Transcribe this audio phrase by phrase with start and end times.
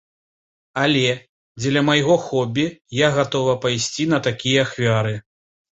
[0.83, 1.11] Але
[1.61, 2.67] дзеля майго хобі
[3.05, 5.17] я гатова пайсці на такія ахвяры.